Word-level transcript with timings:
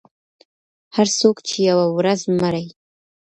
•هر 0.95 1.07
څوک 1.19 1.37
چې 1.47 1.57
یوه 1.69 1.85
ورځ 1.97 2.21
مري. 2.41 2.67